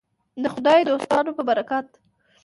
[0.43, 1.87] د خدای دوستانو په برکت.